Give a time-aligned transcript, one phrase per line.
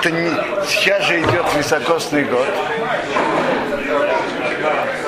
[0.00, 0.30] это не,
[0.66, 2.46] сейчас же идет високосный год.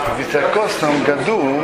[0.09, 1.62] В високосном году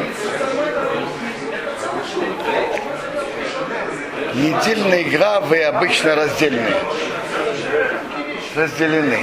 [4.35, 6.73] недельные главы обычно разделены.
[8.57, 9.23] Разделены.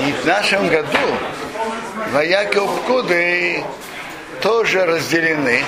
[0.00, 0.98] И в нашем году
[2.12, 3.62] вояки Пкуды
[4.42, 5.62] тоже разделены.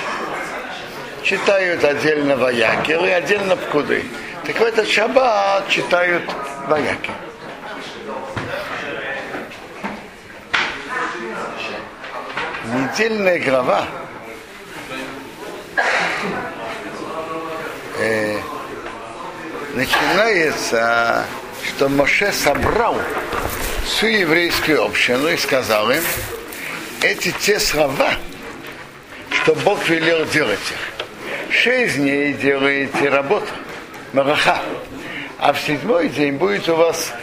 [1.23, 4.03] Читают отдельно вояки и отдельно Пкуды.
[4.45, 6.23] Так в этот шаббат читают
[6.67, 7.11] вояки.
[12.73, 13.87] Недельная глава
[17.97, 18.37] э,
[19.73, 21.23] начинается,
[21.65, 22.97] что Моше собрал
[23.85, 26.03] всю еврейскую общину и сказал им,
[27.01, 28.11] эти те слова,
[29.29, 31.53] что Бог велел делать их.
[31.55, 33.47] Шесть дней делаете работу,
[34.11, 34.59] мараха,
[35.39, 37.13] а в седьмой день будет у вас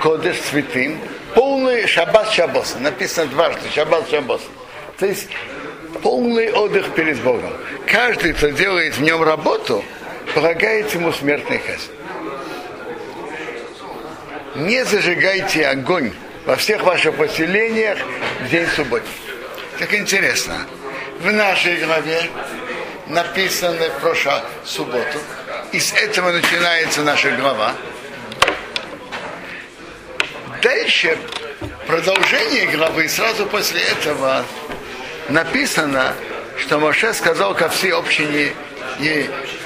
[0.00, 0.96] кодыш святым,
[1.34, 2.78] полный шаббат шаббоса.
[2.78, 4.44] Написано дважды, шаббат шаббоса.
[4.98, 5.28] То есть
[6.02, 7.52] полный отдых перед Богом.
[7.86, 9.84] Каждый, кто делает в нем работу,
[10.34, 11.90] полагает ему смертный казнь.
[14.56, 16.12] Не зажигайте огонь
[16.46, 17.98] во всех ваших поселениях
[18.40, 19.06] в день субботы.
[19.78, 20.66] Так интересно.
[21.20, 22.30] В нашей главе
[23.06, 25.18] написано в прошлую субботу.
[25.72, 27.74] И с этого начинается наша глава.
[30.62, 31.18] Дальше
[31.86, 34.44] продолжение главы, сразу после этого
[35.28, 36.14] написано,
[36.58, 38.52] что Моше сказал ко всей общине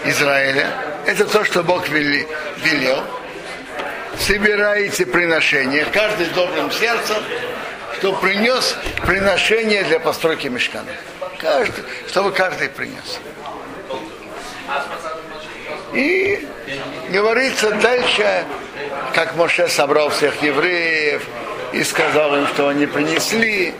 [0.04, 0.72] Израиля,
[1.06, 3.04] это то, что Бог велел,
[4.18, 7.22] собираете приношения, каждый с добрым сердцем,
[7.98, 8.76] что принес
[9.06, 10.92] приношение для постройки мешкана.
[11.38, 13.18] Каждый, чтобы каждый принес.
[15.92, 16.46] И
[17.10, 18.44] говорится дальше,
[19.14, 21.22] как Моше собрал всех евреев
[21.72, 23.74] и сказал им, что они принесли.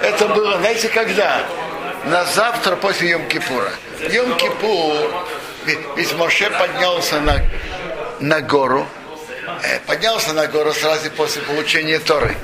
[0.00, 1.42] Это было, знаете, когда?
[2.04, 3.70] На завтра после Йом-Кипура.
[4.00, 5.24] Йом-Кипур,
[5.96, 7.42] ведь Моше поднялся на,
[8.20, 8.86] на гору,
[9.64, 12.36] э, поднялся на гору сразу после получения Торы.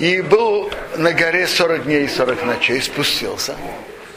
[0.00, 3.54] И был на горе 40 дней и 40 ночей, спустился.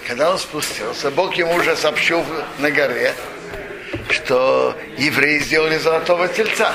[0.07, 2.25] Когда он спустился, Бог ему уже сообщил
[2.59, 3.13] на горе,
[4.09, 6.73] что евреи сделали золотого тельца.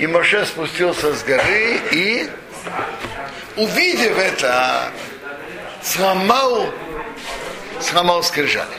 [0.00, 2.26] И Моше спустился с горы и,
[3.56, 4.90] увидев это,
[5.82, 6.72] сломал,
[7.82, 8.78] сломал скрижали.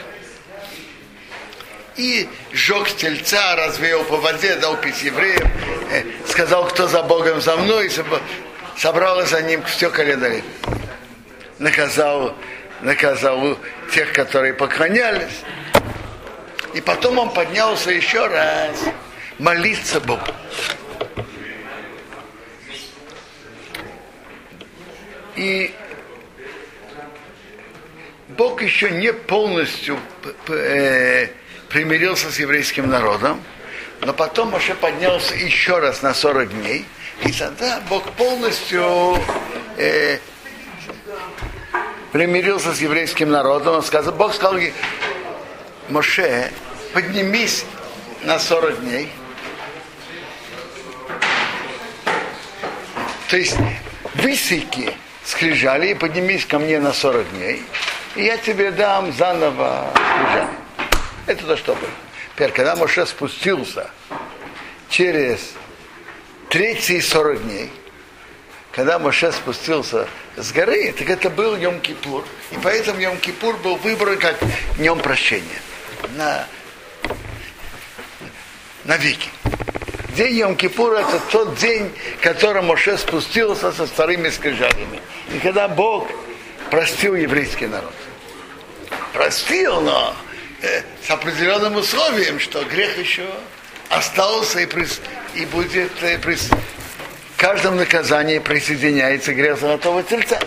[1.94, 5.48] И сжег тельца, развеял по воде, дал пить евреям,
[5.92, 7.88] э, сказал, кто за Богом за мной,
[8.76, 10.42] собрал за ним все колено
[11.60, 12.34] наказал,
[12.80, 13.56] наказал
[13.94, 15.44] тех, которые поклонялись.
[16.74, 18.76] И потом он поднялся еще раз
[19.38, 20.26] молиться Богу.
[25.36, 25.74] И
[28.28, 29.98] Бог еще не полностью
[30.48, 31.28] э,
[31.68, 33.42] примирился с еврейским народом,
[34.00, 36.84] но потом Моше поднялся еще раз на 40 дней,
[37.24, 39.16] и тогда Бог полностью
[39.76, 40.18] э,
[42.12, 43.76] примирился с еврейским народом.
[43.76, 44.58] Он сказал, Бог сказал
[45.88, 46.50] Моше,
[46.92, 47.64] поднимись
[48.22, 49.08] на 40 дней.
[53.28, 53.56] То есть
[54.14, 54.94] высеки
[55.32, 57.64] скрижали и поднимись ко мне на 40 дней,
[58.16, 60.48] и я тебе дам заново скрижали.
[61.26, 61.90] Это то, что было.
[62.34, 63.90] Теперь, когда Моше спустился
[64.88, 65.40] через
[66.50, 67.70] третьи 40 дней,
[68.72, 70.06] когда Моше спустился
[70.36, 72.24] с горы, так это был Йом-Кипур.
[72.50, 74.36] И поэтому Йом-Кипур был выбран как
[74.76, 75.60] днем прощения.
[76.16, 76.46] На,
[78.84, 79.30] на веки.
[80.16, 81.90] День Йом-Кипура это тот день,
[82.20, 85.00] который Моше спустился со вторыми скрижалями.
[85.34, 86.08] И когда Бог
[86.70, 87.94] простил еврейский народ.
[89.12, 90.14] Простил, но
[90.62, 93.26] э, с определенным условием, что грех еще
[93.90, 95.00] остался и, прис,
[95.34, 96.48] и будет э, прис,
[97.42, 100.38] каждом наказании присоединяется грех золотого тельца.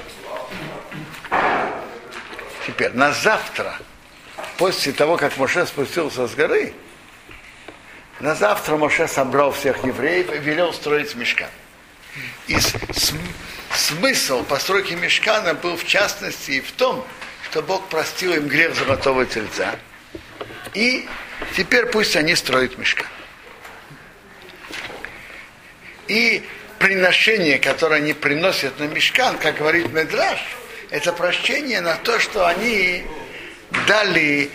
[2.65, 3.77] Теперь, на завтра,
[4.57, 6.73] после того, как Моше спустился с горы,
[8.21, 11.49] на завтра Моше собрал всех евреев и велел строить мешкан.
[12.47, 12.57] И
[13.75, 17.05] смысл постройки мешкана был в частности и в том,
[17.49, 19.75] что Бог простил им грех золотого тельца.
[20.73, 21.07] И
[21.55, 23.07] теперь пусть они строят мешкан.
[26.07, 26.43] И
[26.79, 30.39] приношение, которое они приносят на мешкан, как говорит Медраж,
[30.89, 33.05] это прощение на то, что они
[33.87, 34.51] дали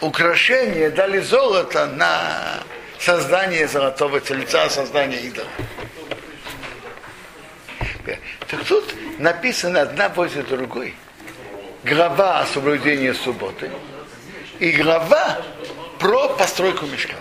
[0.00, 2.62] украшение, дали золото на
[2.98, 5.48] создание золотого тельца, создание идола.
[8.04, 10.94] Так тут написано одна возле другой.
[11.84, 13.70] Глава о соблюдении субботы
[14.58, 15.42] и глава
[15.98, 17.14] про постройку мешка.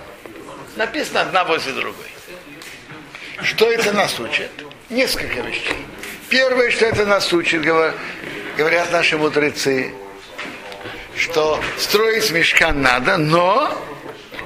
[0.75, 2.07] Написано одна возле другой.
[3.43, 4.51] Что это нас учит?
[4.89, 5.77] Несколько вещей.
[6.29, 9.93] Первое, что это нас учит, говорят наши мудрецы,
[11.15, 13.75] что строить мешкан надо, но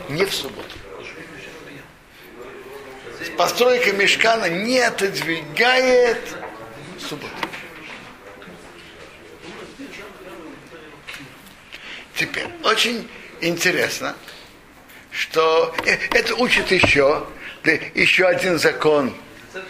[0.09, 0.64] не в субботу.
[3.37, 6.19] Постройка мешкана не отодвигает
[6.99, 7.33] субботу.
[12.15, 13.09] Теперь, очень
[13.41, 14.15] интересно,
[15.11, 17.25] что э, это учит еще,
[17.93, 19.13] еще один закон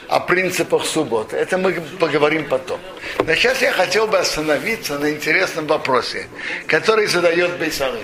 [0.09, 1.35] о принципах субботы.
[1.35, 2.79] Это мы поговорим потом.
[3.25, 6.27] Но сейчас я хотел бы остановиться на интересном вопросе,
[6.67, 7.99] который задает Бейсалы.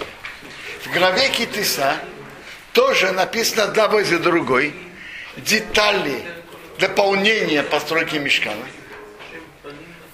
[0.85, 1.97] В главе Китиса
[2.73, 4.73] тоже написано одна возле другой
[5.37, 6.23] детали
[6.79, 8.65] дополнения постройки мешкана,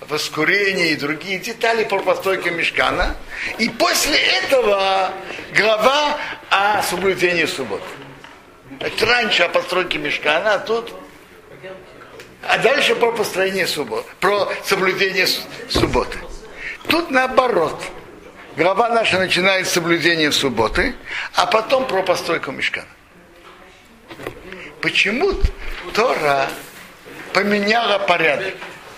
[0.01, 3.15] воскурение и другие детали про постройку мешкана.
[3.57, 5.11] И после этого
[5.55, 6.17] глава
[6.49, 7.83] о соблюдении субботы.
[9.01, 10.93] Раньше о постройке мешкана, а тут
[12.43, 15.27] а дальше про построение субботы, про соблюдение
[15.69, 16.17] субботы.
[16.87, 17.81] Тут наоборот.
[18.55, 20.95] Глава наша начинает с соблюдения субботы,
[21.35, 22.87] а потом про постройку мешкана.
[24.87, 25.33] Почему
[25.93, 26.47] Тора
[27.33, 28.53] поменяла порядок?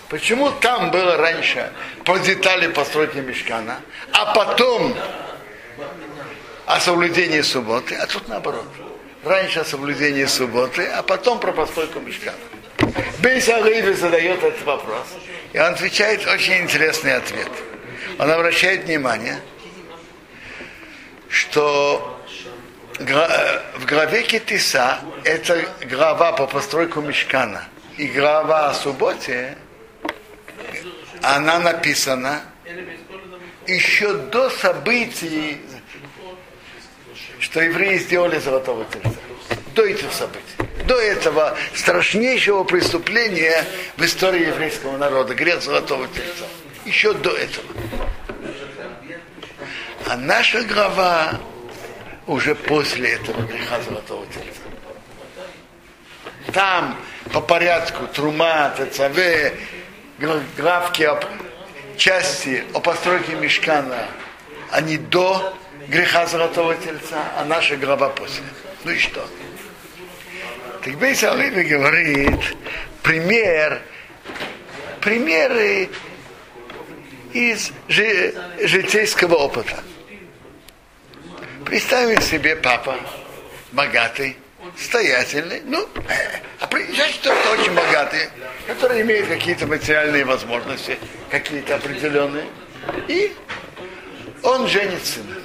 [0.08, 1.72] Почему там было раньше
[2.04, 3.80] по детали постройки мешкана,
[4.12, 4.94] а потом
[6.66, 8.68] о соблюдении субботы, а тут наоборот.
[9.24, 12.38] Раньше о соблюдении субботы, а потом про постройку мешкана.
[13.18, 15.08] Бейс Алейви задает этот вопрос,
[15.52, 17.50] и он отвечает очень интересный ответ.
[18.20, 19.40] Он обращает внимание,
[21.28, 22.19] что
[23.00, 27.64] в главе Китиса, это глава по постройку мешкана,
[27.96, 29.56] и глава о субботе,
[31.22, 32.42] она написана
[33.66, 35.60] еще до событий,
[37.38, 39.18] что евреи сделали золотого тельца.
[39.74, 40.60] До этих событий
[40.90, 43.64] до этого страшнейшего преступления
[43.96, 46.46] в истории еврейского народа, грех золотого тельца.
[46.84, 47.68] Еще до этого.
[50.08, 51.38] А наша глава
[52.30, 54.62] уже после этого греха золотого тельца.
[56.52, 56.96] Там
[57.32, 59.52] по порядку Трума, ТЦВ,
[60.56, 61.24] графки об
[61.96, 64.06] части о постройке мешкана,
[64.70, 65.56] они до
[65.88, 68.44] греха золотого тельца, а наша глава после.
[68.84, 69.26] Ну и что?
[70.84, 72.56] Так Бейс Алиби говорит
[73.02, 73.82] пример,
[75.00, 75.90] примеры
[77.32, 79.82] из жи, житейского опыта.
[81.64, 82.98] Представим себе папа,
[83.72, 84.36] богатый,
[84.76, 85.88] стоятельный, ну,
[86.58, 88.28] а приезжать кто-то очень богатый,
[88.66, 90.98] который имеет какие-то материальные возможности,
[91.30, 92.46] какие-то определенные,
[93.08, 93.34] и
[94.42, 95.36] он женит сына.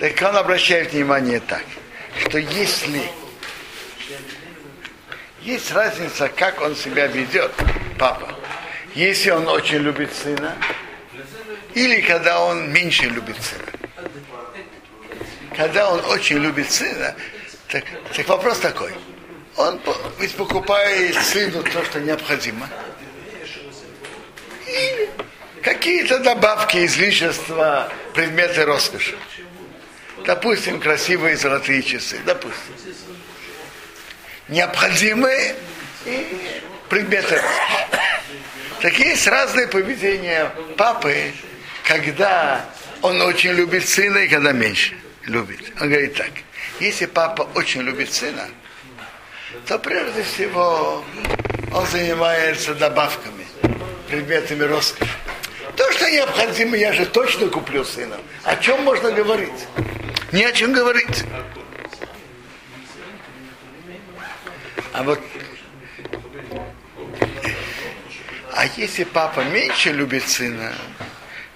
[0.00, 1.64] Так он обращает внимание так–
[2.20, 3.02] что если
[5.42, 7.52] есть разница, как он себя ведет,
[7.98, 8.34] папа,
[8.94, 10.56] если он очень любит сына,
[11.74, 13.72] или когда он меньше любит сына.
[15.56, 17.14] Когда он очень любит сына,
[17.68, 18.92] так, так вопрос такой.
[19.56, 19.80] Он
[20.18, 22.68] ведь покупает сыну то, что необходимо.
[24.66, 25.10] И
[25.62, 29.16] какие-то добавки, излишества, предметы роскоши.
[30.24, 32.74] Допустим, красивые золотые часы, допустим.
[34.48, 35.54] Необходимые
[36.88, 37.40] предметы.
[38.80, 41.32] Так есть разные поведения папы,
[41.84, 42.64] когда
[43.02, 45.60] он очень любит сына и когда меньше любит.
[45.80, 46.30] Он говорит так,
[46.80, 48.48] если папа очень любит сына,
[49.66, 51.04] то прежде всего
[51.72, 53.46] он занимается добавками,
[54.08, 55.10] предметами роскоши.
[55.76, 58.18] То, что необходимо, я же точно куплю сына.
[58.44, 59.66] О чем можно говорить?
[60.32, 61.24] Не о чем говорить.
[64.92, 65.18] А вот
[68.54, 70.72] а если папа меньше любит сына,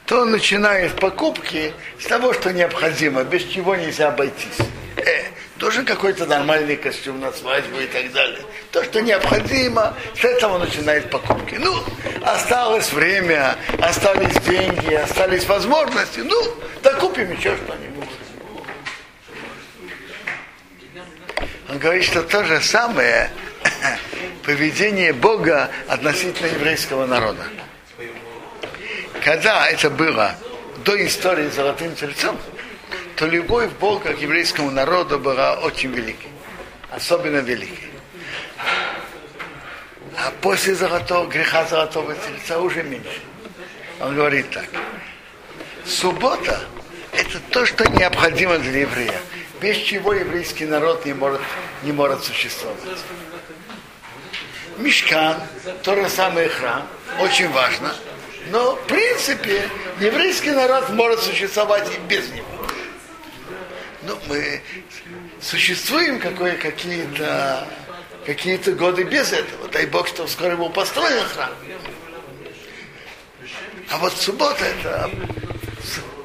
[0.06, 4.58] то он начинает покупки с того, что необходимо, без чего нельзя обойтись.
[4.96, 5.24] Э,
[5.56, 8.40] должен какой-то нормальный костюм на свадьбу и так далее.
[8.70, 11.56] То, что необходимо, с этого начинает покупки.
[11.56, 11.74] Ну,
[12.22, 16.40] осталось время, остались деньги, остались возможности, ну,
[16.82, 18.08] докупим еще что-нибудь.
[21.68, 23.30] Он говорит, что то же самое
[24.44, 27.42] поведение Бога относительно еврейского народа.
[29.26, 30.36] Когда это было
[30.84, 32.38] до истории с золотым тельцом,
[33.16, 36.30] то любовь Бога к еврейскому народу была очень великой,
[36.92, 37.90] особенно великой.
[40.16, 43.20] А после золотого, греха золотого тельца уже меньше.
[43.98, 44.68] Он говорит так.
[45.84, 46.60] Суббота–
[47.12, 49.20] это то, что необходимо для еврея,
[49.60, 51.40] без чего еврейский народ не может,
[51.82, 52.78] не может существовать.
[54.78, 55.42] Мешкан,
[55.82, 56.86] то же самое храм,
[57.18, 57.92] очень важно.
[58.50, 59.68] Но, в принципе,
[60.00, 62.46] еврейский народ может существовать и без него.
[64.02, 64.62] Ну, мы
[65.40, 67.66] существуем какое, какие-то
[68.26, 69.68] какие-то годы без этого.
[69.68, 71.50] Дай Бог, что вскоре был построен храм.
[73.88, 75.10] А вот суббота это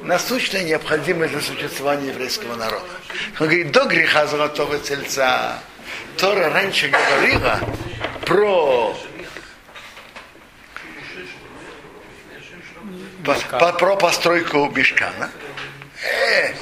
[0.02, 2.84] насущная необходимость для существования еврейского народа.
[3.38, 5.60] Он говорит, до греха золотого тельца
[6.16, 7.60] Тора раньше говорила
[8.26, 8.96] про
[13.24, 15.30] по, про постройку мешкана.
[16.04, 16.52] Э,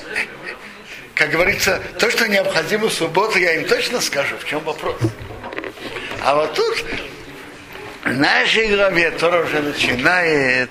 [1.14, 4.97] как говорится, то, что необходимо в субботу, я им точно скажу, в чем вопрос.
[6.23, 6.85] А вот тут
[8.05, 10.71] в нашей главе Тора уже начинает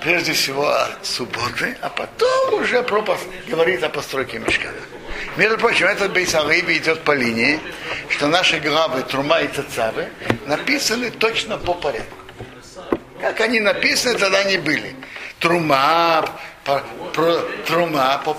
[0.00, 3.04] прежде всего от субботы, а потом уже про,
[3.48, 4.78] говорит о постройке мешкана.
[5.36, 7.60] Между прочим, этот Бейсалиби идет по линии,
[8.08, 10.08] что наши главы Трума и Цацавы
[10.46, 12.17] написаны точно по порядку.
[13.20, 14.94] Как они написаны, тогда они были.
[15.40, 16.24] Трума,
[16.64, 16.82] по,
[17.12, 18.36] про, трума по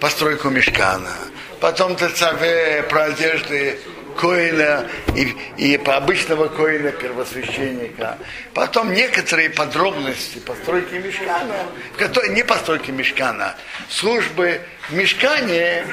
[0.00, 1.12] постройку мешкана.
[1.60, 3.78] Потом Цацаве про одежды
[4.18, 8.18] коина и, и по обычного коина первосвященника.
[8.54, 11.56] Потом некоторые подробности постройки мешкана,
[11.96, 13.54] которые не постройки мешкана,
[13.88, 15.86] службы в мешкане,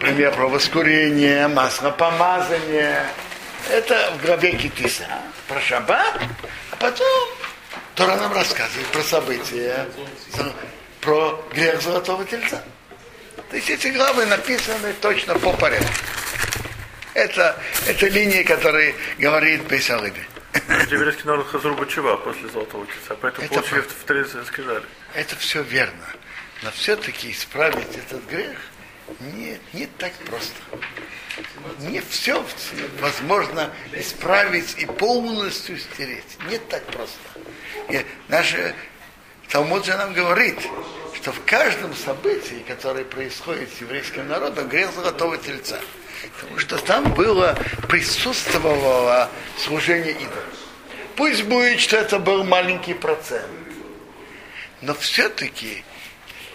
[0.00, 3.04] например, про воскурение, масло помазание,
[3.70, 5.06] это в главе Китиса,
[5.48, 6.20] про шаббат,
[6.70, 7.28] а потом
[7.98, 9.88] Тора нам рассказывает про события,
[11.00, 12.62] про грех золотого тельца.
[13.50, 15.92] То есть эти главы написаны точно по порядку.
[17.14, 20.24] Это, это линия, которая говорит Бейсалыбе.
[20.88, 24.84] Еврейский народ Хазур Бачева после Золотого Тельца, поэтому это получили в Трезе сказали.
[25.14, 26.06] Это все верно.
[26.62, 28.56] Но все-таки исправить этот грех
[29.18, 30.54] не, не так просто.
[31.80, 32.44] Не все
[33.00, 36.38] возможно исправить и полностью стереть.
[36.48, 37.18] Не так просто.
[38.28, 38.54] Наш
[39.50, 40.58] Талмуд же нам говорит,
[41.14, 45.80] что в каждом событии, которое происходит с еврейским народом, грех золотого тельца.
[46.40, 47.56] Потому что там было,
[47.88, 50.44] присутствовало служение идолам.
[51.16, 53.46] Пусть будет, что это был маленький процент.
[54.82, 55.82] Но все-таки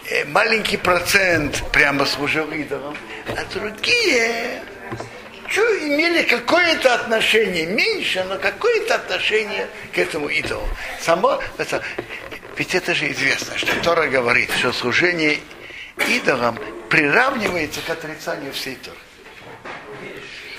[0.08, 2.96] э, маленький процент прямо служил идолам,
[3.28, 4.62] а другие
[5.54, 10.68] что, имели какое-то отношение, меньше, но какое-то отношение к этому идолу.
[11.00, 11.80] Само, это,
[12.56, 15.38] ведь это же известно, что Тора говорит, что служение
[16.08, 16.58] идолам
[16.90, 18.96] приравнивается к отрицанию всей Торы.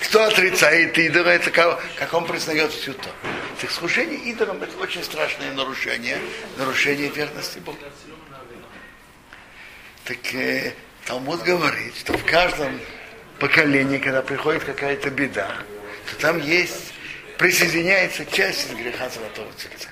[0.00, 3.10] Кто отрицает идола, это как, как он признает всю то.
[3.60, 6.18] Так служение идолам это очень страшное нарушение,
[6.56, 7.78] нарушение верности Богу.
[10.04, 10.72] Так э,
[11.04, 12.80] Талмуд говорит, что в каждом
[13.38, 15.50] поколении, когда приходит какая-то беда,
[16.10, 16.92] то там есть,
[17.38, 19.88] присоединяется часть из греха золотого тельца.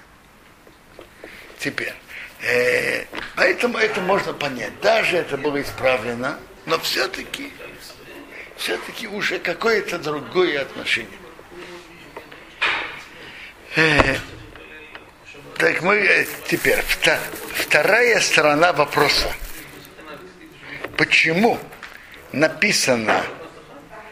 [1.59, 1.95] Теперь,
[2.43, 3.05] э,
[3.37, 4.79] поэтому это можно понять.
[4.81, 7.53] Даже это было исправлено, но все-таки
[8.57, 11.19] все-таки уже какое-то другое отношение.
[13.77, 14.17] Э,
[15.59, 16.83] так мы э, теперь
[17.55, 19.33] вторая сторона вопроса.
[20.97, 21.59] Почему
[22.35, 23.23] написано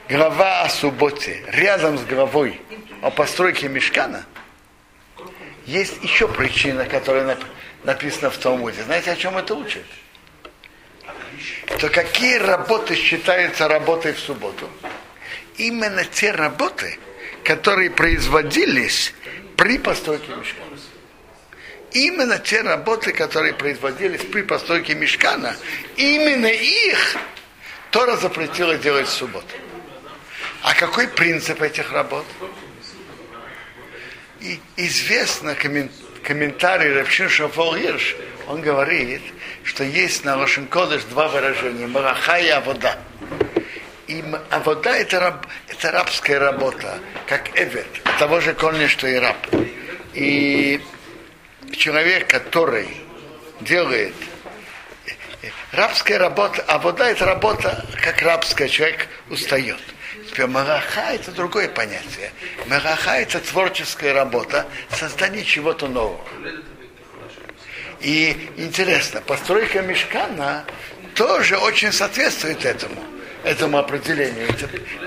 [0.09, 2.61] глава о субботе рядом с главой
[3.03, 4.25] о постройке мешкана?
[5.67, 7.37] Есть еще причина, которая
[7.85, 8.83] написана в Талмуде.
[8.83, 9.85] Знаете, о чем это учит?
[11.79, 14.69] то какие работы считаются работой в субботу?
[15.57, 16.99] Именно те работы,
[17.43, 19.13] которые производились
[19.57, 20.79] при постройке мешкана.
[21.93, 25.57] Именно те работы, которые производились при постройке мешкана,
[25.97, 27.17] именно их
[27.93, 29.55] Тора запретила делать в субботу.
[30.63, 32.25] А какой принцип этих работ?
[34.41, 37.77] И известно комментарий Равшин Шафол
[38.49, 39.21] он говорит,
[39.63, 41.87] что есть на Лошен Кодыш два выражения.
[41.87, 42.99] Мараха и Авода.
[44.07, 47.87] И Авода это, раб, это рабская работа, как Эвет,
[48.19, 49.37] того же корня, что и раб.
[50.15, 50.81] И
[51.73, 52.89] человек, который
[53.61, 54.15] делает
[55.73, 59.81] рабская работа, а вода это работа, как рабская, человек устает.
[60.29, 62.33] Теперь мараха это другое понятие.
[62.67, 66.25] Мараха это творческая работа, создание чего-то нового.
[68.01, 70.65] И интересно, постройка мешкана
[71.15, 73.03] тоже очень соответствует этому,
[73.45, 74.49] этому определению.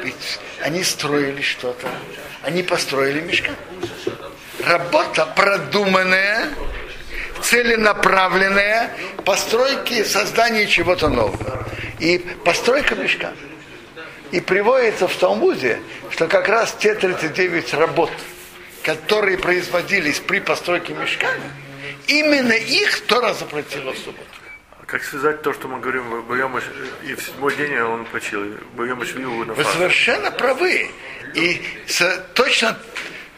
[0.03, 1.87] Ведь они строили что-то,
[2.43, 3.55] они построили мешкан.
[4.63, 6.53] Работа продуманная,
[7.45, 8.91] целенаправленная,
[9.23, 11.65] постройки, создание чего-то нового.
[11.99, 13.33] И постройка мешка.
[14.31, 18.11] И приводится в Талмуде, что как раз те 39 работ,
[18.83, 21.27] которые производились при постройке мешка,
[22.07, 24.25] именно их Тора запретила в субботу.
[24.81, 26.63] А как связать то, что мы говорим, Боемыш,
[27.07, 28.41] и в седьмой день он почил,
[28.73, 30.89] Боемыш Вы совершенно правы.
[31.35, 31.61] И
[32.33, 32.77] точно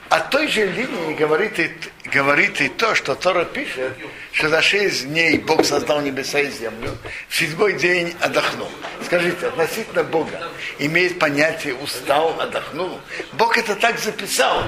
[0.09, 1.71] о той же линии говорит и,
[2.05, 3.93] говорит и то, что Тора пишет,
[4.31, 6.97] что за шесть дней Бог создал небеса и землю,
[7.27, 8.69] в седьмой день отдохнул.
[9.05, 10.49] Скажите, относительно Бога
[10.79, 12.99] имеет понятие устал, отдохнул.
[13.33, 14.63] Бог это так записал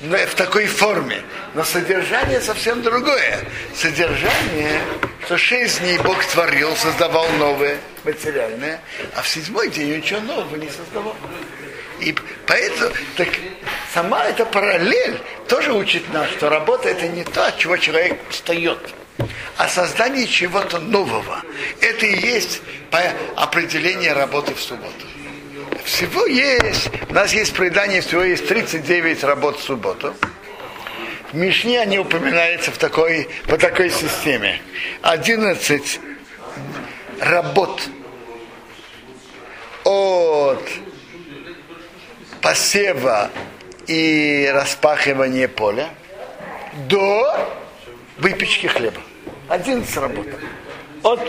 [0.00, 1.22] в такой форме,
[1.54, 3.40] но содержание совсем другое.
[3.74, 4.80] Содержание,
[5.26, 8.80] что шесть дней Бог творил, создавал новое, материальное,
[9.14, 11.16] а в седьмой день ничего нового не создавал.
[12.00, 12.14] И
[12.48, 13.28] поэтому так,
[13.92, 18.78] сама эта параллель тоже учит нас, что работа это не то, от чего человек встает,
[19.56, 21.42] а создание чего-то нового.
[21.80, 23.00] Это и есть по
[23.36, 25.06] определению работы в субботу.
[25.84, 30.14] Всего есть, у нас есть предание, всего есть 39 работ в субботу.
[31.32, 34.60] В Мишне они упоминаются в такой, по такой системе.
[35.02, 36.00] 11
[37.20, 37.82] работ
[39.84, 40.62] от
[42.40, 43.30] посева
[43.86, 45.88] и распахивания поля
[46.88, 47.48] до
[48.18, 49.00] выпечки хлеба.
[49.48, 50.26] 11 работ.
[51.02, 51.20] От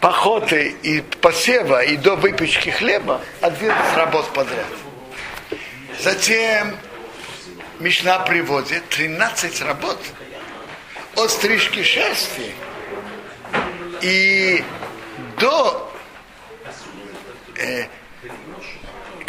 [0.00, 4.66] походы и посева и до выпечки хлеба 11 работ подряд.
[6.00, 6.76] Затем
[7.78, 9.98] Мишна приводит 13 работ
[11.16, 12.52] от стрижки шерсти
[14.00, 14.64] и
[15.38, 15.92] до
[17.56, 17.86] э,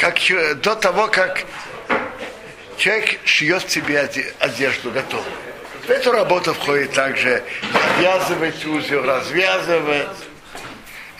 [0.03, 0.19] как,
[0.61, 1.45] до того, как
[2.75, 5.31] человек шьет себе одежду готовую.
[5.87, 7.41] В эту работу входит также
[7.73, 10.17] развязывать узел, развязывать,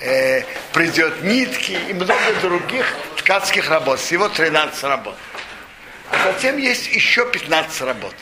[0.01, 0.43] э,
[0.73, 2.85] придет нитки и много других
[3.17, 4.01] ткацких работ.
[4.01, 5.15] Всего 13 работ.
[6.11, 8.15] А затем есть еще 15 работ.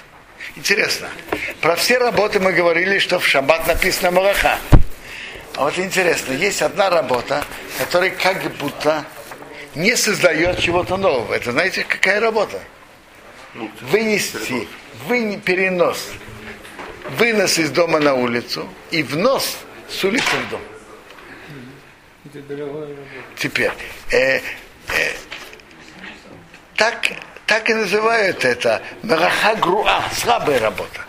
[0.55, 1.09] Интересно.
[1.61, 4.59] Про все работы мы говорили, что в шаббат написано Малаха.
[5.55, 7.43] А вот интересно, есть одна работа,
[7.79, 9.05] которая как будто
[9.75, 11.33] не создает чего-то нового.
[11.33, 12.59] Это знаете, какая работа?
[13.81, 14.67] Вынести,
[15.07, 16.09] вы, перенос,
[17.17, 19.57] вынос из дома на улицу и внос
[19.89, 20.61] с улицы в дом.
[23.37, 23.71] Теперь,
[24.11, 24.41] э, э,
[26.75, 27.11] так,
[27.45, 31.01] так и называют это мараха груа, слабая работа.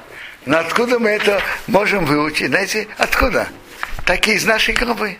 [0.44, 2.48] Но откуда мы это можем выучить?
[2.48, 3.48] Знаете, откуда?
[4.05, 5.18] Так и из нашей головы.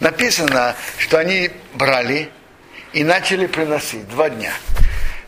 [0.00, 2.30] Написано, что они брали
[2.96, 4.54] и начали приносить два дня.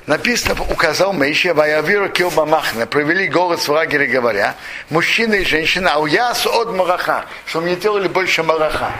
[0.07, 4.55] Написано, указал Мейша, Ваявиру Килба Махна, провели голос в лагере, говоря,
[4.89, 8.91] мужчина и женщина, а у яс от мараха, чтобы не делали больше мараха.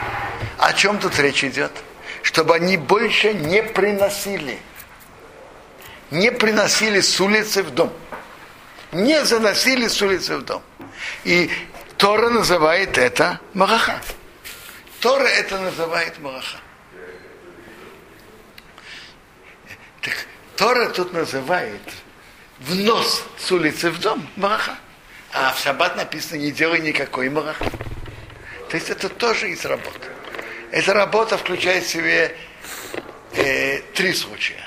[0.59, 1.71] О чем тут речь идет?
[2.21, 4.59] Чтобы они больше не приносили.
[6.11, 7.91] Не приносили с улицы в дом.
[8.91, 10.61] Не заносили с улицы в дом.
[11.23, 11.49] И
[11.97, 13.99] Тора называет это мараха.
[14.99, 16.59] Тора это называет мараха.
[20.59, 21.79] Тора тут называет
[22.59, 24.77] внос с улицы в дом мараха.
[25.31, 27.63] А в шаббат написано, не делай никакой мараха.
[28.67, 30.09] То есть это тоже из работы.
[30.71, 32.35] Эта работа включает в себе
[33.35, 34.61] э, три случая.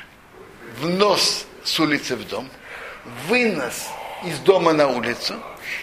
[0.80, 2.48] Внос с улицы в дом,
[3.28, 3.88] вынос
[4.24, 5.34] из дома на улицу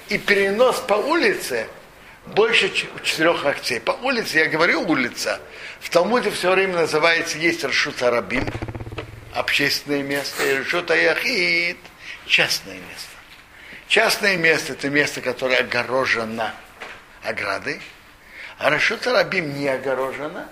[0.08, 1.68] и перенос по улице
[2.26, 3.80] больше четырех локтей.
[3.80, 5.40] По улице, я говорю улица,
[5.80, 8.52] в Талмуде все время называется, есть Рашут Арабим,
[9.34, 11.78] общественное место, и Решут Аяхид–
[12.26, 13.10] частное место.
[13.88, 16.54] Частное место– это место, которое огорожено
[17.24, 17.82] оградой,
[18.58, 20.48] а Решут Рабим не огорожено,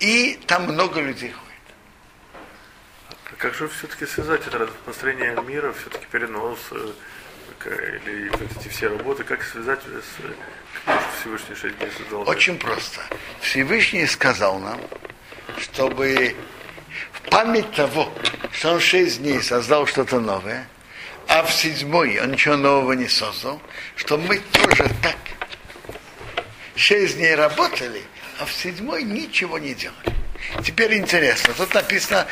[0.00, 1.52] и там много людей ходит.
[3.30, 6.92] А как же все-таки связать это построение мира, все-таки перенос, э,
[7.64, 12.28] или вот эти все работы, как связать с Всевышний шесть дней создал?
[12.28, 13.00] Очень просто.
[13.40, 14.80] Всевышний сказал нам,
[15.58, 16.34] чтобы
[17.30, 18.12] память того,
[18.52, 20.66] что он шесть дней создал что-то новое,
[21.28, 23.60] а в седьмой он ничего нового не создал,
[23.96, 25.16] что мы тоже так
[26.74, 28.02] шесть дней работали,
[28.38, 30.12] а в седьмой ничего не делали.
[30.64, 32.26] Теперь интересно, тут написано,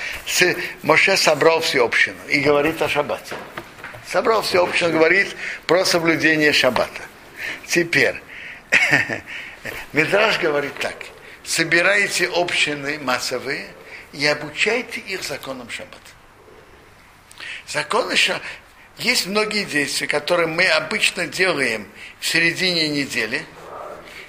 [0.83, 3.37] Моше собрал всю общину и говорит о шаббате.
[4.07, 7.03] Собрал всю общину, говорит про соблюдение шаббата.
[7.67, 8.17] Теперь,
[9.93, 10.97] Медраж говорит так,
[11.45, 13.69] собирайте общины массовые
[14.13, 15.99] и обучайте их законам шаббата.
[17.67, 18.45] Законы шаббата,
[18.99, 23.47] есть многие действия, которые мы обычно делаем в середине недели,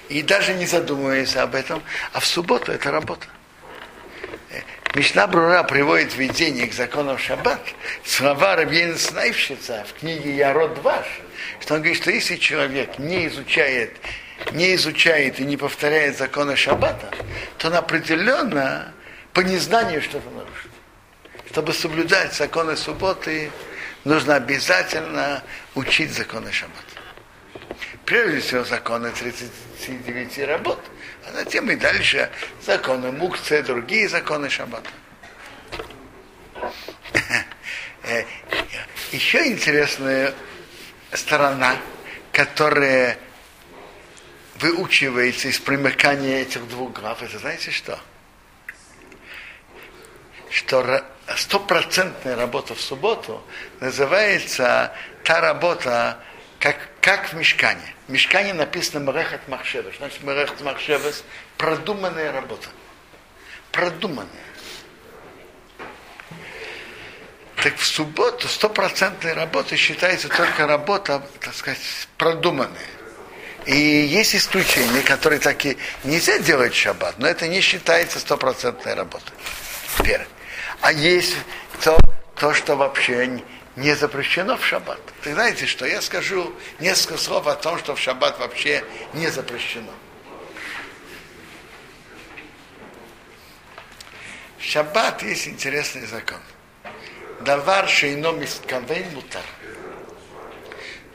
[0.08, 3.26] и даже не задумываясь об этом, а в субботу это работа.
[4.94, 7.60] Мишна Брура приводит введение к законам Шаббат,
[8.04, 11.06] слова Рабьена Снайвщица в книге Ярод Ваш,
[11.60, 13.96] что он говорит, что если человек не изучает,
[14.52, 17.10] не изучает и не повторяет законы Шаббата,
[17.56, 18.92] то он определенно
[19.32, 20.70] по незнанию что-то нарушит.
[21.50, 23.50] Чтобы соблюдать законы субботы,
[24.04, 25.42] нужно обязательно
[25.74, 26.80] учить законы Шаббата.
[28.04, 30.80] Прежде всего законы 39 работ–
[31.26, 32.30] а затем и дальше
[32.64, 34.90] законы мукцы, другие законы шаббата.
[39.12, 40.34] Еще интересная
[41.12, 41.76] сторона,
[42.32, 43.18] которая
[44.56, 48.00] выучивается из примыкания этих двух глав, это знаете что?
[50.52, 51.02] Что
[51.34, 53.42] стопроцентная работа в субботу
[53.80, 54.92] называется
[55.24, 56.18] та работа,
[56.58, 57.94] как, как в мешкане.
[58.06, 59.96] В мешкане написано Мерехат Махшевес.
[59.96, 61.24] Значит, Мерехат Махшевес–
[61.56, 62.68] продуманная работа.
[63.70, 64.28] Продуманная.
[67.56, 71.80] Так в субботу стопроцентной работы считается только работа, так сказать,
[72.18, 72.90] продуманная.
[73.64, 79.32] И есть исключения, которые такие нельзя делать в шаббат, но это не считается стопроцентной работой.
[79.96, 80.26] Теперь.
[80.82, 81.36] А есть
[81.80, 81.96] то,
[82.34, 83.40] то, что вообще
[83.76, 85.00] не запрещено в шаббат.
[85.22, 89.92] Ты знаете, что я скажу несколько слов о том, что в шаббат вообще не запрещено.
[94.58, 96.40] В шаббат есть интересный закон.
[97.42, 98.60] Давар шейном из
[99.14, 99.42] мутар.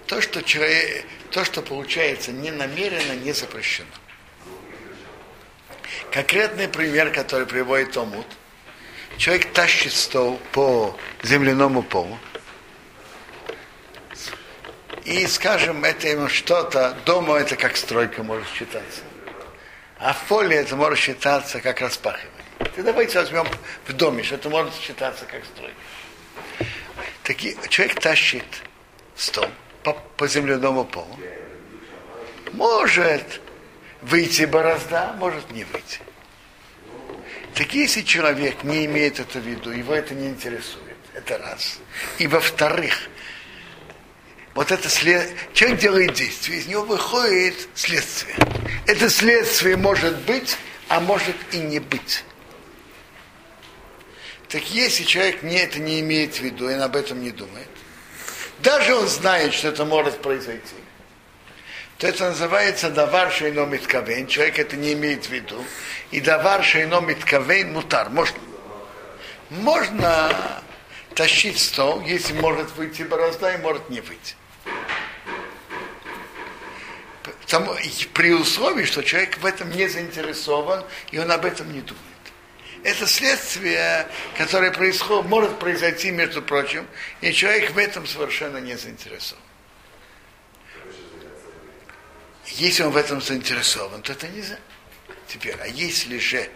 [0.06, 3.90] То, что человек, то, что получается ненамеренно, не запрещено.
[6.12, 8.28] Конкретный пример, который приводит Омут.
[9.18, 12.18] Человек тащит стол по земляному полу,
[15.08, 19.02] и, скажем, это ему что-то, дома это как стройка может считаться.
[19.98, 22.44] А в поле это может считаться как распахивание.
[22.76, 23.48] Ты давайте возьмем
[23.86, 25.78] в доме, что это может считаться как стройка.
[27.24, 28.44] Таки, человек тащит
[29.16, 29.48] стол
[29.84, 31.18] по, по земляному полу.
[32.52, 33.42] Может
[34.02, 36.00] выйти борозда, может не выйти.
[37.58, 41.80] Так если человек не имеет это в виду, его это не интересует, это раз.
[42.20, 43.10] И во-вторых,
[44.54, 45.28] вот это след...
[45.54, 48.36] человек делает действие, из него выходит следствие.
[48.86, 50.56] Это следствие может быть,
[50.88, 52.24] а может и не быть.
[54.50, 57.68] Так если человек не, это не имеет в виду, и он об этом не думает,
[58.60, 60.76] даже он знает, что это может произойти,
[61.98, 65.64] то это называется давар шейно миткавен, человек это не имеет в виду,
[66.12, 68.38] и давар шейно миткавен мутар, можно.
[69.50, 70.62] Можно
[71.16, 74.36] тащить стол, если может выйти борозда и может не выйти
[78.14, 82.04] при условии, что человек в этом не заинтересован, и он об этом не думает.
[82.84, 84.08] Это следствие,
[84.38, 86.86] которое происходит, может произойти, между прочим,
[87.22, 89.42] и человек в этом совершенно не заинтересован.
[92.58, 94.58] Если он в этом заинтересован, то это не за.
[95.28, 96.50] Теперь, а если же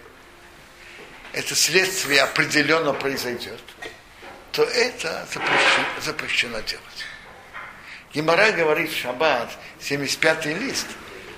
[1.32, 3.60] это следствие определенно произойдет,
[4.52, 7.06] то это запрещено, запрещено делать.
[8.14, 10.88] Гимара говорит в Шаббат, 75-й лист.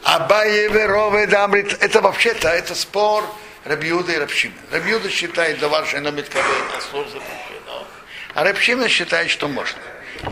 [0.04, 1.78] Абае верове дамрит.
[1.82, 3.24] Это вообще-то, это спор
[3.66, 4.56] Рабиуда и Рабшима.
[4.72, 7.88] Рабиуда считает, да ваше номит а слово запрещено.
[8.34, 9.80] А Рабшима считает, что можно.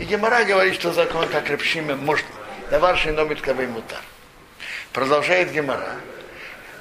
[0.00, 2.28] И Гемора говорит, что закон как Рабшима можно.
[2.70, 4.00] Да ваше номит мутар.
[4.92, 5.96] Продолжает Гемора.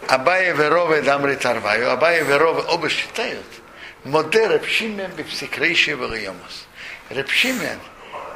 [0.08, 1.92] Абая верове дамрит арваю.
[1.92, 3.46] Абая верове оба считают.
[4.04, 6.68] Моде Рабшимен бипсикрейши вагайомос.
[7.10, 7.80] Рабшимен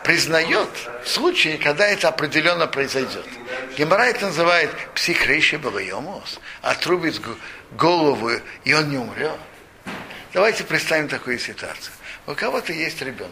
[0.03, 0.69] признает
[1.03, 3.25] в случае, когда это определенно произойдет.
[3.77, 7.19] Гемора это называет психрейши балайомос, отрубит
[7.71, 8.29] голову,
[8.63, 9.39] и он не умрет.
[10.33, 11.93] Давайте представим такую ситуацию.
[12.27, 13.31] У кого-то есть ребенок,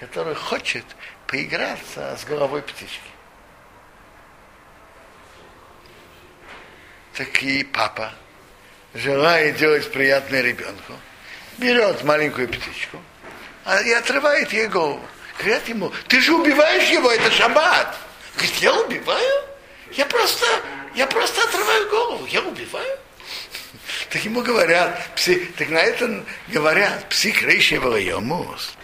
[0.00, 0.84] который хочет
[1.26, 3.11] поиграться с головой птички.
[7.14, 8.12] Так и папа,
[8.94, 10.94] желая делать приятное ребенку,
[11.58, 12.98] берет маленькую птичку
[13.64, 15.00] а и отрывает ей голову.
[15.38, 17.96] Говорят ему, ты же убиваешь его, это шаббат.
[18.34, 19.44] Говорит, я убиваю?
[19.92, 20.46] Я просто,
[20.94, 22.98] я просто отрываю голову, я убиваю.
[24.10, 28.74] Так ему говорят, пси, так на это говорят, псих рейшевого ямус.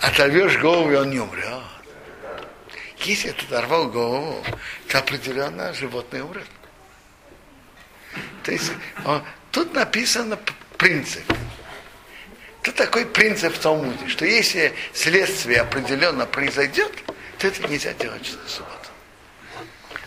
[0.00, 1.62] Оторвешь голову, и он не умрет.
[2.98, 4.44] Если ты оторвал голову,
[4.88, 6.46] то определенно животное умрет.
[8.42, 8.72] То есть
[9.04, 10.38] он, тут написано
[10.76, 11.24] принцип.
[12.62, 16.92] Это такой принцип в Талмуде, что если следствие определенно произойдет,
[17.38, 18.76] то это нельзя делать в субботу.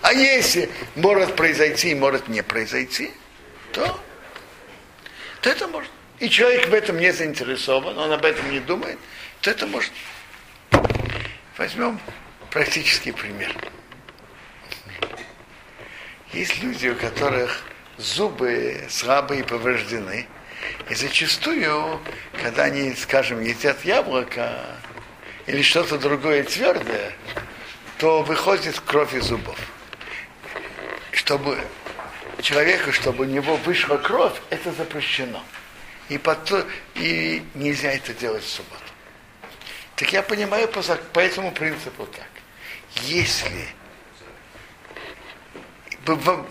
[0.01, 3.11] А если может произойти, может не произойти,
[3.73, 3.99] то,
[5.41, 5.91] то это может.
[6.19, 8.97] И человек в этом не заинтересован, он об этом не думает,
[9.41, 9.91] то это может.
[11.57, 11.99] Возьмем
[12.51, 13.53] практический пример.
[16.31, 17.63] Есть люди, у которых
[17.97, 20.27] зубы слабые и повреждены,
[20.89, 21.99] и зачастую,
[22.41, 24.61] когда они, скажем, едят яблоко
[25.45, 27.13] или что-то другое твердое,
[27.97, 29.57] то выходит кровь из зубов
[31.25, 31.57] чтобы
[32.41, 35.43] человеку, чтобы у него вышла кровь, это запрещено.
[36.09, 38.81] И, потом, и нельзя это делать в субботу.
[39.95, 42.27] Так я понимаю по, по этому принципу так.
[43.01, 43.67] Если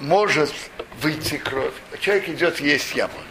[0.01, 0.53] может
[1.01, 3.25] выйти кровь, человек идет есть яблоко,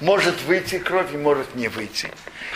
[0.00, 2.10] может выйти кровь и может не выйти.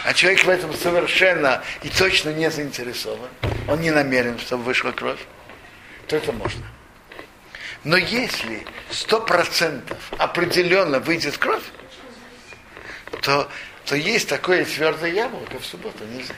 [0.04, 3.28] А человек в этом совершенно и точно не заинтересован,
[3.68, 5.20] он не намерен, чтобы вышла кровь,
[6.06, 6.66] то это можно.
[7.84, 11.62] Но если сто процентов определенно выйдет кровь,
[13.22, 13.48] то,
[13.84, 16.34] то есть такое твердое яблоко в субботу нельзя.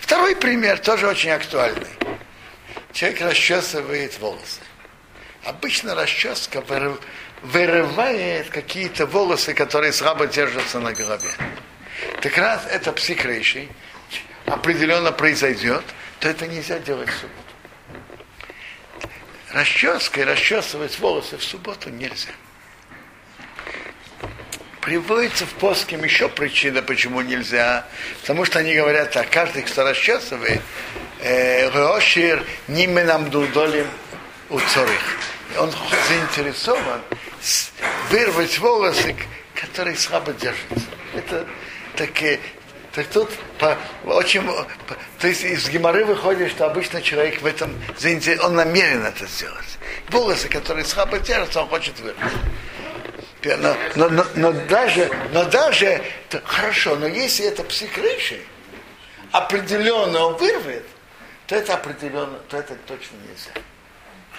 [0.00, 1.88] Второй пример тоже очень актуальный.
[2.94, 4.60] Человек расчесывает волосы.
[5.44, 6.64] Обычно расческа
[7.42, 11.30] вырывает какие-то волосы, которые слабо держатся на голове.
[12.22, 13.68] Так раз это психрейший
[14.46, 15.84] определенно произойдет,
[16.20, 17.44] то это нельзя делать в субботу
[19.54, 22.32] расческой расчесывать волосы в субботу нельзя.
[24.80, 27.86] Приводится в плоском еще причина, почему нельзя.
[28.20, 30.60] Потому что они говорят так, каждый, кто расчесывает,
[31.24, 33.86] Рошир нименам дудолим
[34.50, 35.18] у цорих.
[35.58, 35.72] Он
[36.08, 37.00] заинтересован
[38.10, 39.16] вырвать волосы,
[39.54, 40.86] которые слабо держатся.
[41.14, 41.46] Это
[41.96, 42.40] такие
[42.94, 44.42] так тут по, очень,
[45.18, 47.74] то есть из геморы выходит, что обычно человек в этом
[48.40, 49.78] он намерен это сделать.
[50.10, 52.32] Волосы, которые слабо держатся, он хочет вырвать.
[53.44, 58.42] Но, но, но, но даже, но даже, то, хорошо, но если это психрейший,
[59.32, 60.86] определенно он вырвет,
[61.46, 63.50] то это определенно, то это точно нельзя.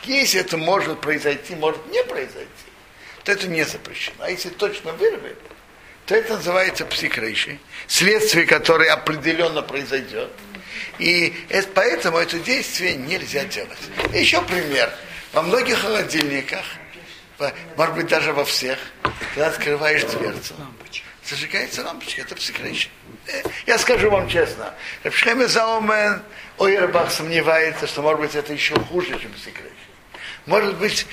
[0.03, 2.49] Если это может произойти, может не произойти,
[3.23, 4.23] то это не запрещено.
[4.23, 5.39] А если точно вырвет,
[6.05, 10.29] то это называется психрейшей, следствие, которое определенно произойдет.
[10.99, 13.79] И это, поэтому это действие нельзя делать.
[14.13, 14.91] Еще пример.
[15.33, 16.63] Во многих холодильниках,
[17.75, 18.77] может быть даже во всех,
[19.33, 20.53] когда открываешь дверцу,
[21.27, 22.91] зажигается лампочка, это психрейший.
[23.27, 26.21] Э, я скажу вам честно, Рабшлеме Заумен
[26.57, 29.75] Ойербах сомневается, что может быть это еще хуже, чем психрейший.
[30.45, 31.07] Может быть,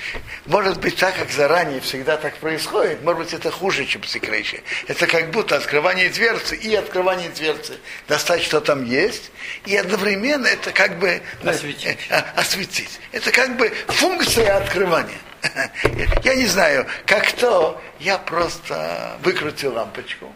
[0.45, 4.61] может быть так, как заранее всегда так происходит, может быть это хуже, чем секречи.
[4.87, 7.79] Это как будто открывание дверцы и открывание дверцы.
[8.07, 9.31] Достать, что там есть,
[9.65, 11.97] и одновременно это как бы осветить.
[12.09, 12.99] Э, осветить.
[13.11, 15.17] Это как бы функция открывания.
[16.23, 20.33] Я не знаю, как то, я просто выкрутил лампочку.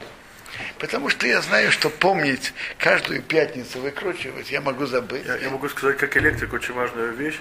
[0.80, 5.26] Потому что я знаю, что помнить каждую пятницу выкручивать, я могу забыть.
[5.26, 7.40] Я, я могу сказать, как электрик, очень важная вещь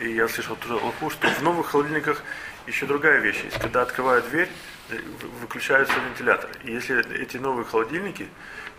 [0.00, 2.22] и я слышал тоже лоху, что в новых холодильниках
[2.66, 3.58] еще другая вещь есть.
[3.58, 4.48] Когда открывают дверь,
[4.90, 4.98] э,
[5.40, 6.52] выключаются вентиляторы.
[6.64, 8.28] И если эти новые холодильники,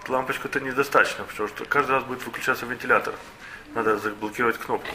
[0.08, 3.14] лампочку это недостаточно, потому что каждый раз будет выключаться вентилятор.
[3.76, 4.94] Надо заблокировать кнопку.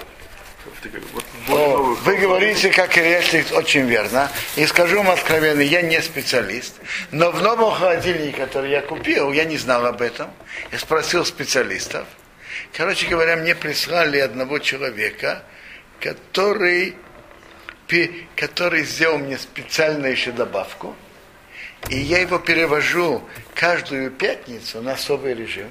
[1.48, 4.30] Вот, вы говорите, как электрик, очень верно.
[4.56, 6.74] И скажу вам откровенно, я не специалист.
[7.10, 10.30] Но в новом холодильнике, который я купил, я не знал об этом.
[10.72, 12.06] Я спросил специалистов.
[12.72, 15.42] Короче говоря, мне прислали одного человека,
[16.00, 16.96] который,
[18.34, 20.94] который сделал мне специальную еще добавку.
[21.88, 23.22] И я его перевожу
[23.54, 25.70] каждую пятницу на особый режим.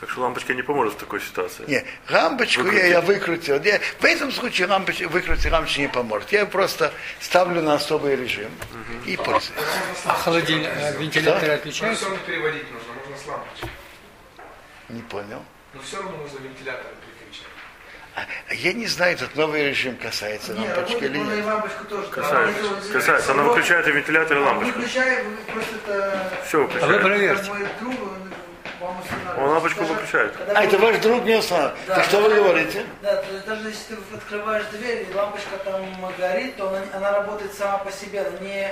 [0.00, 1.64] Так что лампочка не поможет в такой ситуации.
[1.66, 3.60] Нет, лампочку я, я выкрутил.
[3.62, 6.30] Я, в этом случае лампочка, выкрутить лампочку не поможет.
[6.30, 9.10] Я просто ставлю на особый режим угу.
[9.10, 9.52] и пользуюсь.
[10.04, 12.08] А холодильник, э, вентиляторы отключаются?
[12.08, 13.68] Но все равно переводить нужно, можно с лампочки.
[14.88, 15.44] Не понял.
[15.74, 16.92] Но все равно нужно вентилятор
[18.48, 21.44] а я не знаю, этот новый режим касается нет, лампочки или нет.
[21.44, 22.08] лампочку тоже.
[22.08, 22.62] Касается.
[22.62, 23.32] Да, касается.
[23.32, 24.78] Она выключает и вентилятор и лампочку.
[24.78, 26.32] Выключает, просто это...
[26.46, 26.84] Все выключает.
[26.84, 27.52] А вы проверьте.
[29.36, 30.34] Он лампочку выключает.
[30.54, 31.86] А, это ваш друг не устанавливает.
[31.86, 32.84] Так что вы говорите?
[33.02, 35.82] Да, даже если ты открываешь дверь и лампочка там
[36.18, 38.62] горит, то она, она работает сама по себе, она не,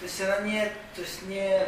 [0.00, 1.60] то есть она не, то есть не,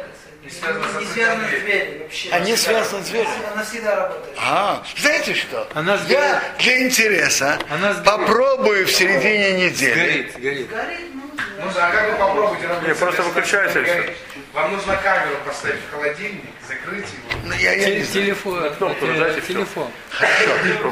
[0.43, 2.03] Не связана с не связана с дверью.
[2.03, 2.29] вообще.
[2.31, 3.29] Они связаны с дверью.
[3.53, 4.37] Она всегда работает.
[4.39, 5.67] А, знаете что?
[5.73, 6.17] Она сгорит.
[6.19, 8.05] Я для интереса Она сгорит.
[8.05, 9.93] попробую в середине недели.
[9.95, 10.69] Горит, горит.
[10.69, 11.21] Горит, ну,
[11.65, 12.87] Ну, а как вы попробуйте работать?
[12.89, 14.15] Не, просто выключается и.
[14.53, 17.39] Вам нужно камеру поставить в холодильник, закрыть его.
[17.45, 18.25] Ну, я, я не Теле- знаю.
[18.25, 18.73] Телефон.
[18.75, 19.53] кнопку э, нажать и всё.
[19.53, 19.87] Телефон.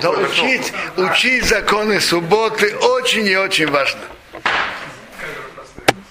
[0.01, 4.01] Да учить, учить законы субботы очень и очень важно.